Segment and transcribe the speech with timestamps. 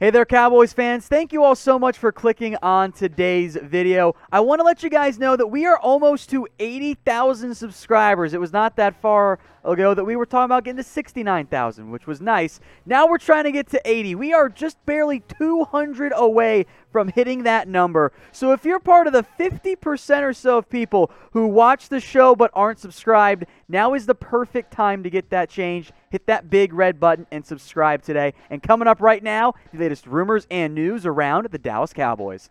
[0.00, 1.06] Hey there, Cowboys fans.
[1.06, 4.16] Thank you all so much for clicking on today's video.
[4.32, 8.34] I want to let you guys know that we are almost to 80,000 subscribers.
[8.34, 12.08] It was not that far ago that we were talking about getting to 69,000, which
[12.08, 12.58] was nice.
[12.84, 14.16] Now we're trying to get to 80.
[14.16, 18.12] We are just barely 200 away from hitting that number.
[18.30, 22.36] So if you're part of the 50% or so of people who watch the show
[22.36, 25.90] but aren't subscribed, now is the perfect time to get that change.
[26.10, 28.32] Hit that big red button and subscribe today.
[28.48, 32.48] And coming up right now, the latest rumors and news around the Dallas Cowboys.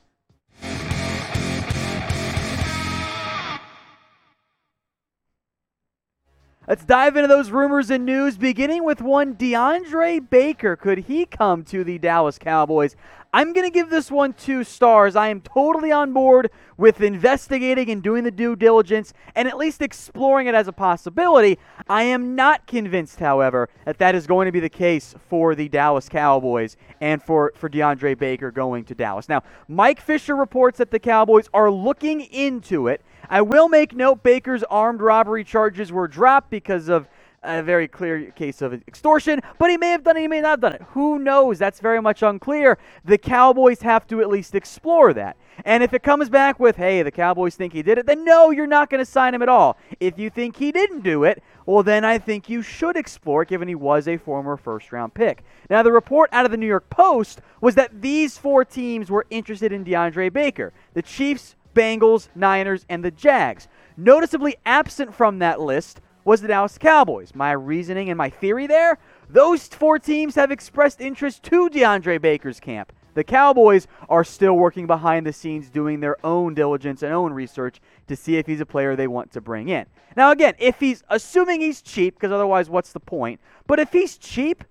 [6.66, 10.78] Let's dive into those rumors and news, beginning with one DeAndre Baker.
[10.78, 12.96] Could he come to the Dallas Cowboys?
[13.34, 15.18] I'm going to give this one two stars.
[15.18, 19.82] I am totally on board with investigating and doing the due diligence and at least
[19.82, 21.60] exploring it as a possibility.
[21.90, 25.68] I am not convinced, however, that that is going to be the case for the
[25.68, 29.28] Dallas Cowboys and for, for DeAndre Baker going to Dallas.
[29.28, 34.24] Now, Mike Fisher reports that the Cowboys are looking into it I will make note
[34.24, 37.08] Baker's armed robbery charges were dropped because of
[37.44, 40.52] a very clear case of extortion, but he may have done it, he may not
[40.52, 40.82] have done it.
[40.92, 41.60] Who knows?
[41.60, 42.78] That's very much unclear.
[43.04, 45.36] The Cowboys have to at least explore that.
[45.66, 48.50] And if it comes back with, hey, the Cowboys think he did it, then no,
[48.50, 49.78] you're not going to sign him at all.
[50.00, 53.68] If you think he didn't do it, well, then I think you should explore given
[53.68, 55.44] he was a former first round pick.
[55.70, 59.26] Now, the report out of the New York Post was that these four teams were
[59.30, 63.68] interested in DeAndre Baker the Chiefs, Bengals, Niners, and the Jags.
[63.98, 67.36] Noticeably absent from that list was the Dallas Cowboys.
[67.36, 68.98] My reasoning and my theory there
[69.30, 72.94] those four teams have expressed interest to DeAndre Baker's camp.
[73.16, 77.80] The Cowboys are still working behind the scenes doing their own diligence and own research
[78.08, 79.86] to see if he's a player they want to bring in.
[80.16, 83.40] Now, again, if he's assuming he's cheap, because otherwise, what's the point?
[83.68, 84.64] But if he's cheap,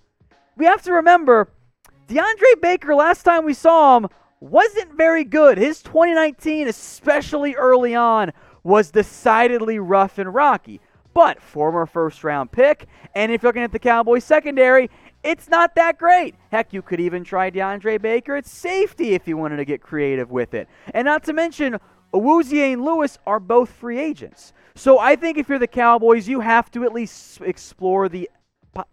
[0.56, 1.48] we have to remember
[2.08, 4.08] DeAndre Baker, last time we saw him,
[4.42, 5.56] wasn't very good.
[5.56, 8.32] His 2019, especially early on,
[8.64, 10.80] was decidedly rough and rocky.
[11.14, 14.90] But former first round pick, and if you're looking at the Cowboys secondary,
[15.22, 16.34] it's not that great.
[16.50, 20.30] Heck, you could even try DeAndre Baker at safety if you wanted to get creative
[20.30, 20.68] with it.
[20.92, 21.78] And not to mention,
[22.12, 24.52] Awuzie and Lewis are both free agents.
[24.74, 28.28] So I think if you're the Cowboys, you have to at least explore the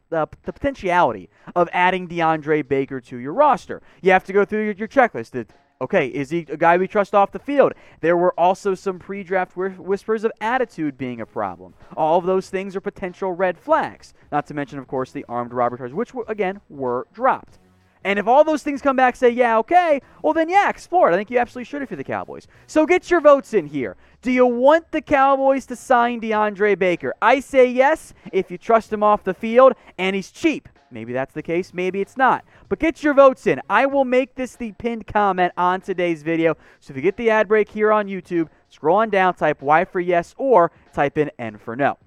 [0.10, 3.82] the, potentiality of adding DeAndre Baker to your roster.
[4.02, 5.48] You have to go through your, your checklist.
[5.82, 7.74] Okay, is he a guy we trust off the field?
[8.02, 11.74] There were also some pre draft whispers of attitude being a problem.
[11.96, 14.14] All of those things are potential red flags.
[14.30, 17.60] Not to mention, of course, the armed robbery charges, which, again, were dropped.
[18.04, 21.14] And if all those things come back, say, yeah, okay, well, then, yeah, explore it.
[21.14, 22.48] I think you absolutely should if you're the Cowboys.
[22.66, 23.98] So get your votes in here.
[24.22, 27.14] Do you want the Cowboys to sign DeAndre Baker?
[27.22, 30.70] I say yes if you trust him off the field and he's cheap.
[30.92, 32.44] Maybe that's the case, maybe it's not.
[32.68, 33.62] But get your votes in.
[33.70, 36.56] I will make this the pinned comment on today's video.
[36.80, 39.86] So if you get the ad break here on YouTube, scroll on down, type Y
[39.86, 41.98] for yes, or type in N for no.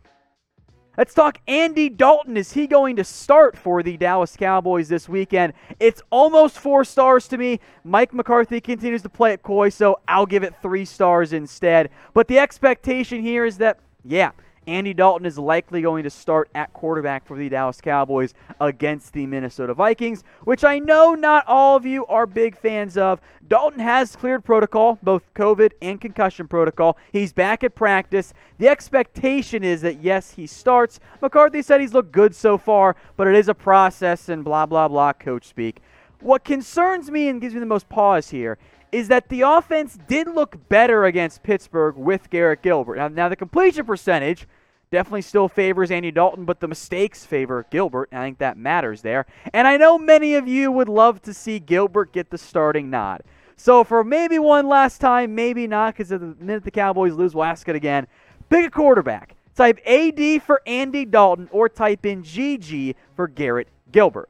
[0.98, 2.36] Let's talk Andy Dalton.
[2.36, 5.54] Is he going to start for the Dallas Cowboys this weekend?
[5.80, 7.60] It's almost four stars to me.
[7.82, 11.88] Mike McCarthy continues to play it coy, so I'll give it three stars instead.
[12.12, 14.32] But the expectation here is that, yeah,
[14.66, 19.26] Andy Dalton is likely going to start at quarterback for the Dallas Cowboys against the
[19.26, 23.20] Minnesota Vikings, which I know not all of you are big fans of.
[23.48, 26.96] Dalton has cleared protocol, both COVID and concussion protocol.
[27.12, 28.32] He's back at practice.
[28.58, 31.00] The expectation is that, yes, he starts.
[31.20, 34.86] McCarthy said he's looked good so far, but it is a process and blah, blah,
[34.86, 35.80] blah, coach speak.
[36.20, 38.58] What concerns me and gives me the most pause here
[38.92, 42.96] is that the offense did look better against Pittsburgh with Garrett Gilbert.
[42.96, 44.46] Now, now the completion percentage
[44.90, 48.10] definitely still favors Andy Dalton, but the mistakes favor Gilbert.
[48.12, 49.24] I think that matters there.
[49.54, 53.22] And I know many of you would love to see Gilbert get the starting nod.
[53.56, 57.34] So for maybe one last time, maybe not, because at the minute the Cowboys lose,
[57.34, 58.06] we'll ask it again.
[58.50, 59.34] Pick a quarterback.
[59.54, 64.28] Type AD for Andy Dalton or type in GG for Garrett Gilbert.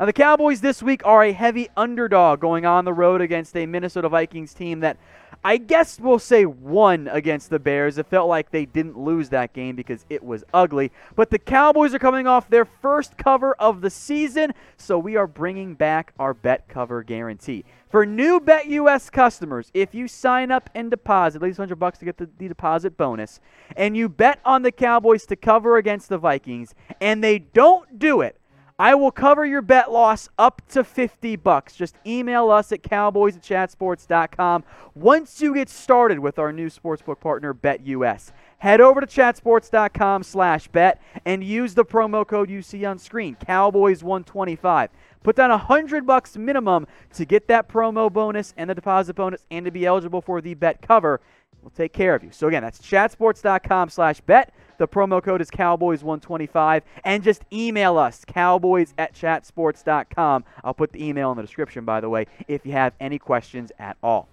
[0.00, 3.64] Now, the Cowboys this week are a heavy underdog going on the road against a
[3.64, 4.96] Minnesota Vikings team that
[5.44, 7.96] I guess we'll say won against the Bears.
[7.96, 10.90] It felt like they didn't lose that game because it was ugly.
[11.14, 15.28] But the Cowboys are coming off their first cover of the season, so we are
[15.28, 17.64] bringing back our bet cover guarantee.
[17.88, 22.04] For new BetUS customers, if you sign up and deposit, at least 100 bucks to
[22.04, 23.38] get the, the deposit bonus,
[23.76, 28.22] and you bet on the Cowboys to cover against the Vikings, and they don't do
[28.22, 28.40] it,
[28.76, 31.76] I will cover your bet loss up to 50 bucks.
[31.76, 34.64] Just email us at cowboys at chatsports.com
[34.96, 38.32] once you get started with our new sportsbook partner, BetUS.
[38.58, 43.36] Head over to chatsports.com slash bet and use the promo code you see on screen,
[43.46, 44.88] Cowboys125.
[45.24, 49.44] Put down a hundred bucks minimum to get that promo bonus and the deposit bonus
[49.50, 51.20] and to be eligible for the bet cover.
[51.62, 52.30] We'll take care of you.
[52.30, 54.52] So again, that's chatsports.com slash bet.
[54.76, 56.82] The promo code is Cowboys125.
[57.04, 60.44] And just email us, cowboys at chatsports.com.
[60.62, 63.72] I'll put the email in the description, by the way, if you have any questions
[63.78, 64.28] at all.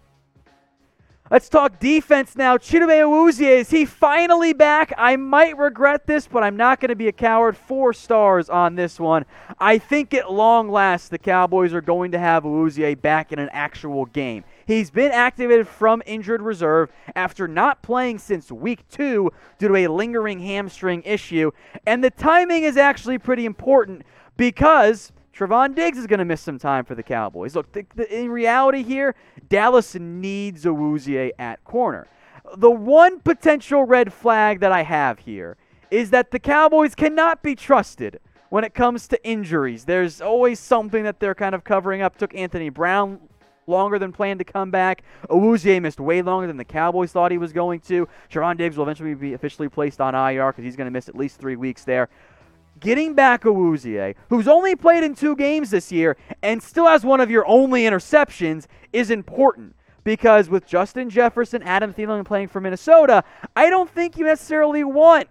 [1.32, 2.58] Let's talk defense now.
[2.58, 4.92] Chidobe Awuzie, is he finally back?
[4.98, 7.56] I might regret this, but I'm not going to be a coward.
[7.56, 9.24] Four stars on this one.
[9.58, 13.48] I think at long last the Cowboys are going to have Awuzie back in an
[13.54, 14.44] actual game.
[14.66, 19.88] He's been activated from injured reserve after not playing since week two due to a
[19.88, 21.52] lingering hamstring issue.
[21.88, 24.04] And the timing is actually pretty important
[24.36, 27.56] because Trevon Diggs is going to miss some time for the Cowboys.
[27.56, 29.16] Look, the, the, in reality here,
[29.50, 32.08] Dallas needs Awuzie at corner.
[32.58, 35.58] The one potential red flag that I have here
[35.90, 39.86] is that the Cowboys cannot be trusted when it comes to injuries.
[39.86, 42.20] There's always something that they're kind of covering up.
[42.20, 43.20] Took Anthony Brown
[43.66, 45.02] longer than planned to come back.
[45.28, 48.08] Awuzie missed way longer than the Cowboys thought he was going to.
[48.32, 51.16] Trevon Diggs will eventually be officially placed on IR because he's going to miss at
[51.16, 52.10] least three weeks there
[52.82, 57.22] getting back Awuzie, who's only played in two games this year and still has one
[57.22, 59.76] of your only interceptions, is important.
[60.04, 63.24] Because with Justin Jefferson, Adam Thielen playing for Minnesota,
[63.56, 65.30] I don't think you necessarily want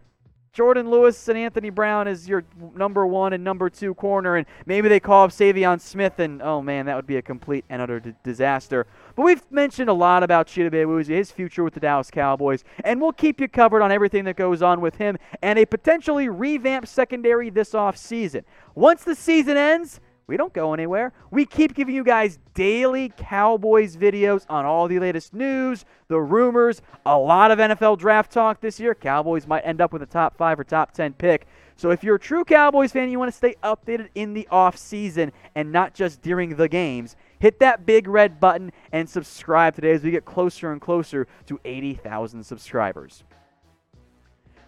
[0.52, 2.44] Jourdan Lewis and Anthony Brown is your
[2.74, 6.60] number one and number two corner, and maybe they call up Saivion Smith, and oh
[6.60, 8.88] man, that would be a complete and utter d- disaster.
[9.14, 13.00] But we've mentioned a lot about Chidobe Awuzie, his future with the Dallas Cowboys, and
[13.00, 16.88] we'll keep you covered on everything that goes on with him and a potentially revamped
[16.88, 18.44] secondary this off season.
[18.74, 20.00] Once the season ends,
[20.30, 21.12] we don't go anywhere.
[21.32, 26.82] We keep giving you guys daily Cowboys videos on all the latest news, the rumors,
[27.04, 28.94] a lot of NFL draft talk this year.
[28.94, 31.48] Cowboys might end up with a top five or top 10 pick.
[31.74, 34.76] So if you're a true Cowboys fan, you want to stay updated in the off
[34.76, 39.90] season and not just during the games, hit that big red button and subscribe today
[39.90, 43.24] as we get closer and closer to 80,000 subscribers.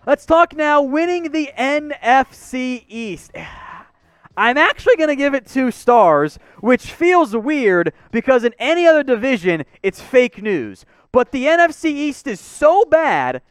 [0.04, 3.30] Let's talk now winning the NFC East.
[4.36, 9.02] I'm actually going to give it two stars, which feels weird because in any other
[9.02, 10.84] division, it's fake news.
[11.10, 13.42] But the NFC East is so bad,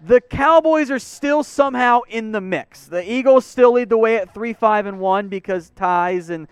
[0.00, 2.86] the Cowboys are still somehow in the mix.
[2.86, 6.48] The Eagles still lead the way at 3 5 and 1 because ties and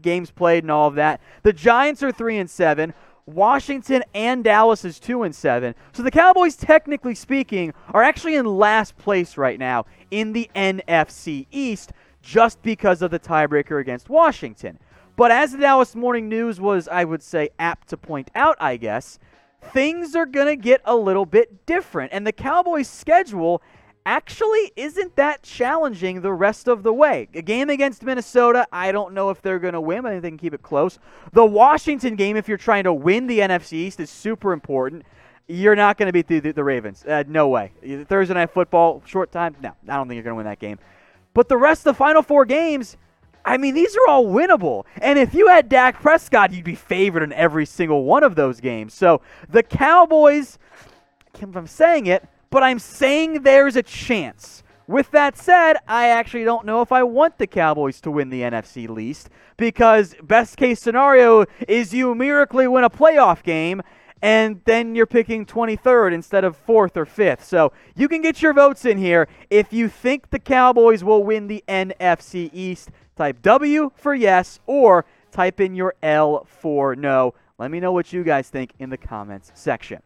[0.00, 1.20] games played and all of that.
[1.42, 2.94] The Giants are 3 and 7.
[3.26, 5.74] Washington and Dallas is 2 and 7.
[5.92, 11.46] So the Cowboys technically speaking are actually in last place right now in the NFC
[11.50, 11.92] East
[12.24, 14.78] just because of the tiebreaker against Washington.
[15.16, 18.76] But as the Dallas Morning News was, I would say, apt to point out, I
[18.76, 19.18] guess,
[19.72, 22.12] things are going to get a little bit different.
[22.12, 23.62] And the Cowboys' schedule
[24.06, 27.28] actually isn't that challenging the rest of the way.
[27.34, 30.22] A game against Minnesota, I don't know if they're going to win, but I think
[30.22, 30.98] they can keep it close.
[31.32, 35.04] The Washington game, if you're trying to win the NFC East, is super important.
[35.46, 37.04] You're not going to beat the, the, the Ravens.
[37.04, 37.72] Uh, no way.
[38.08, 39.56] Thursday Night Football, short time.
[39.62, 40.78] No, I don't think you're going to win that game.
[41.34, 42.96] But the rest of the final four games,
[43.44, 44.86] I mean, these are all winnable.
[45.02, 48.60] And if you had Dak Prescott, you'd be favored in every single one of those
[48.60, 48.94] games.
[48.94, 50.58] So the Cowboys,
[51.26, 54.62] I can't I'm saying it, but I'm saying there's a chance.
[54.86, 58.42] With that said, I actually don't know if I want the Cowboys to win the
[58.42, 63.82] NFC least because best case scenario is you miraculously win a playoff game
[64.24, 67.42] and then you're picking 23rd instead of 4th or 5th.
[67.42, 69.28] So you can get your votes in here.
[69.50, 75.04] If you think the Cowboys will win the NFC East, type W for yes or
[75.30, 77.34] type in your L for no.
[77.58, 80.00] Let me know what you guys think in the comments section.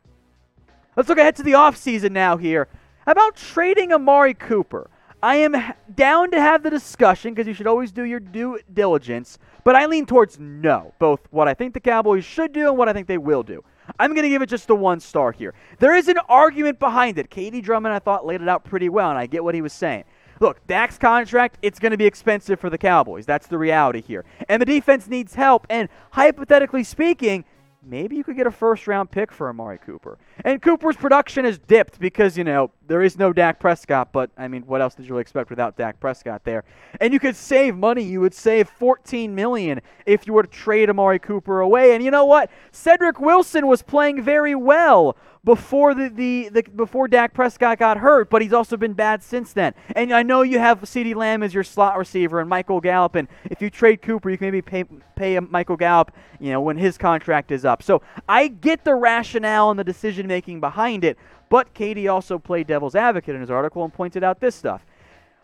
[0.96, 2.66] Let's look ahead to the offseason now here.
[3.06, 4.90] How about trading Amari Cooper?
[5.22, 5.54] I am
[5.94, 9.86] down to have the discussion because you should always do your due diligence, but I
[9.86, 13.06] lean towards no, both what I think the Cowboys should do and what I think
[13.06, 13.62] they will do.
[13.98, 15.54] I'm going to give it just the one star here.
[15.78, 17.30] There is an argument behind it.
[17.30, 19.72] KD Drummond, I thought, laid it out pretty well, and I get what he was
[19.72, 20.04] saying.
[20.40, 23.26] Look, Dak's contract, it's going to be expensive for the Cowboys.
[23.26, 24.24] That's the reality here.
[24.48, 25.66] And the defense needs help.
[25.68, 27.44] And hypothetically speaking,
[27.82, 30.18] maybe you could get a first round pick for Amari Cooper.
[30.44, 34.48] And Cooper's production has dipped because, you know, there is no Dak Prescott, but I
[34.48, 36.64] mean, what else did you really expect without Dak Prescott there?
[37.00, 38.02] And you could save money.
[38.02, 41.94] You would save 14 million if you were to trade Amari Cooper away.
[41.94, 42.50] And you know what?
[42.72, 48.28] Cedric Wilson was playing very well before the, the, the before Dak Prescott got hurt,
[48.28, 49.74] but he's also been bad since then.
[49.94, 53.28] And I know you have CeeDee Lamb as your slot receiver and Michael Gallup, and
[53.44, 54.84] if you trade Cooper, you can maybe pay
[55.16, 57.82] pay Michael Gallup, you know, when his contract is up.
[57.82, 61.18] So I get the rationale and the decision making behind it,
[61.48, 64.84] but KD also played devil's advocate in his article and pointed out this stuff.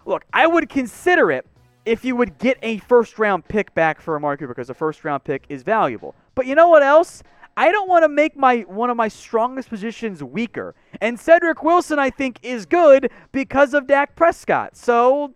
[0.06, 1.46] Look, I would consider it
[1.84, 5.04] if you would get a first round pick back for Amari Cooper because a first
[5.04, 6.14] round pick is valuable.
[6.34, 7.22] But you know what else?
[7.56, 10.74] I don't want to make my one of my strongest positions weaker.
[11.00, 14.76] And Cedric Wilson, I think, is good because of Dak Prescott.
[14.76, 15.34] So,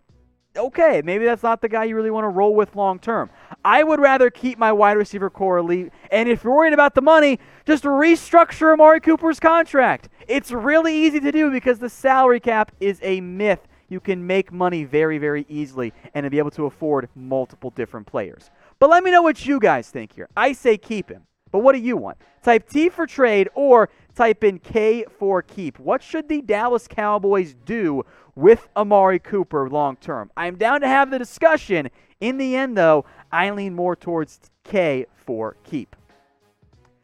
[0.58, 3.30] okay, maybe that's not the guy you really want to roll with long term.
[3.64, 5.92] I would rather keep my wide receiver core elite.
[6.10, 10.08] And if you're worried about the money, just restructure Amari Cooper's contract.
[10.26, 13.60] It's really easy to do because the salary cap is a myth.
[13.88, 18.06] You can make money very, very easily and to be able to afford multiple different
[18.06, 18.50] players.
[18.78, 20.28] But let me know what you guys think here.
[20.36, 21.24] I say keep him.
[21.50, 22.18] But what do you want?
[22.42, 25.78] Type T for trade or type in K for keep.
[25.78, 28.04] What should the Dallas Cowboys do
[28.38, 30.30] with Amari Cooper long term?
[30.36, 31.90] I'm down to have the discussion.
[32.20, 35.96] In the end, though, I lean more towards K for keep.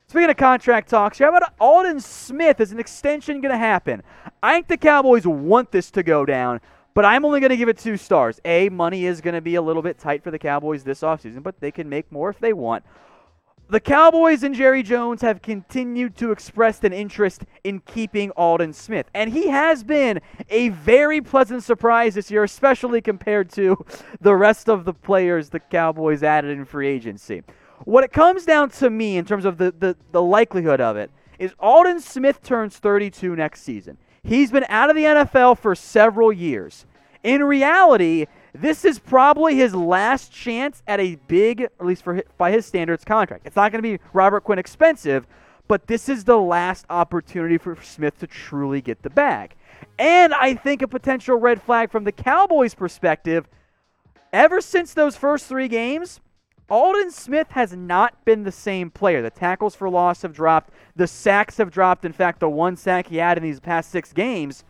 [0.06, 2.60] Speaking of contract talks, how about Aldon Smith?
[2.60, 4.02] Is an extension going to happen?
[4.42, 6.60] I think the Cowboys want this to go down,
[6.94, 8.40] but I'm only going to give it two stars.
[8.44, 11.42] A, money is going to be a little bit tight for the Cowboys this offseason,
[11.42, 12.84] but they can make more if they want.
[13.70, 19.06] The Cowboys and Jerry Jones have continued to express an interest in keeping Aldon Smith,
[19.14, 23.82] and he has been a very pleasant surprise this year, especially compared to
[24.20, 27.42] the rest of the players the Cowboys added in free agency.
[27.84, 31.10] What it comes down to me in terms of the, the, the likelihood of it
[31.38, 33.96] is Aldon Smith turns 32 next season.
[34.22, 36.84] He's been out of the NFL for several years.
[37.22, 42.52] In reality, this is probably his last chance at a big, at least for by
[42.52, 43.46] his standards, contract.
[43.46, 45.26] It's not going to be Robert Quinn expensive,
[45.66, 49.56] but this is the last opportunity for Smith to truly get the bag.
[49.98, 53.48] And I think a potential red flag from the Cowboys' perspective,
[54.32, 56.20] ever since those first three games,
[56.70, 59.20] Aldon Smith has not been the same player.
[59.20, 62.04] The tackles for loss have dropped, the sacks have dropped.
[62.04, 64.64] In fact, the one sack he had in these past six games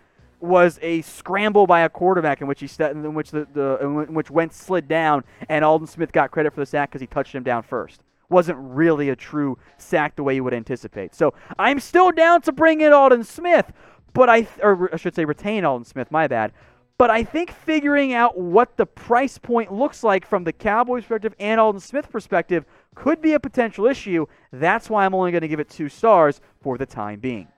[0.44, 4.14] was a scramble by a quarterback in which he st- in which the, the in
[4.14, 7.34] which Wentz slid down and Aldon Smith got credit for the sack because he touched
[7.34, 8.02] him down first.
[8.28, 11.14] Wasn't really a true sack the way you would anticipate.
[11.14, 13.72] So I'm still down to bring in Aldon Smith,
[14.12, 16.10] but I or I should say retain Aldon Smith.
[16.10, 16.52] My bad.
[16.96, 21.34] But I think figuring out what the price point looks like from the Cowboys perspective
[21.40, 24.26] and Aldon Smith perspective could be a potential issue.
[24.52, 27.48] That's why I'm only going to give it two stars for the time being.